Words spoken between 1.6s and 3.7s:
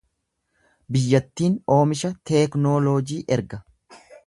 oomisha teeknooloojii erga.